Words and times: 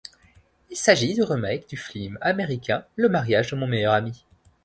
Il 0.71 0.77
s'agit 0.77 1.13
du 1.13 1.21
remake 1.21 1.69
du 1.69 1.77
film 1.77 2.17
américain 2.21 2.83
Le 2.95 3.07
Mariage 3.07 3.51
de 3.51 3.55
mon 3.55 3.67
meilleur 3.67 3.93
ami. 3.93 4.25